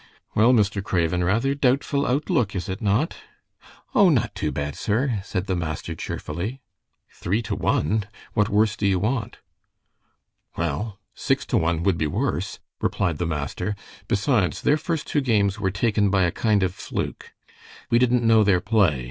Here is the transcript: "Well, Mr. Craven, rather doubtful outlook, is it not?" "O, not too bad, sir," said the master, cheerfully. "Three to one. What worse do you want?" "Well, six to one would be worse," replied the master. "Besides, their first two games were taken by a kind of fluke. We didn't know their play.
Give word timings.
"Well, 0.33 0.51
Mr. 0.51 0.83
Craven, 0.83 1.23
rather 1.23 1.53
doubtful 1.53 2.07
outlook, 2.07 2.55
is 2.55 2.67
it 2.67 2.81
not?" 2.81 3.17
"O, 3.93 4.09
not 4.09 4.33
too 4.33 4.51
bad, 4.51 4.75
sir," 4.75 5.21
said 5.23 5.45
the 5.45 5.55
master, 5.55 5.93
cheerfully. 5.93 6.59
"Three 7.13 7.43
to 7.43 7.53
one. 7.55 8.05
What 8.33 8.49
worse 8.49 8.75
do 8.75 8.87
you 8.87 8.97
want?" 8.97 9.37
"Well, 10.57 10.97
six 11.13 11.45
to 11.45 11.57
one 11.57 11.83
would 11.83 11.99
be 11.99 12.07
worse," 12.07 12.57
replied 12.81 13.19
the 13.19 13.27
master. 13.27 13.75
"Besides, 14.07 14.63
their 14.63 14.77
first 14.77 15.05
two 15.05 15.21
games 15.21 15.59
were 15.59 15.69
taken 15.69 16.09
by 16.09 16.23
a 16.23 16.31
kind 16.31 16.63
of 16.63 16.73
fluke. 16.73 17.33
We 17.91 17.99
didn't 17.99 18.23
know 18.23 18.43
their 18.43 18.59
play. 18.59 18.99